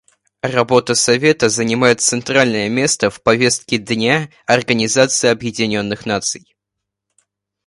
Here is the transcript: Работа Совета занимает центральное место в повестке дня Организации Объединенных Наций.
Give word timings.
Работа 0.41 0.95
Совета 0.95 1.47
занимает 1.47 2.01
центральное 2.01 2.67
место 2.69 3.11
в 3.11 3.21
повестке 3.21 3.77
дня 3.77 4.31
Организации 4.47 5.27
Объединенных 5.29 6.07
Наций. 6.07 6.55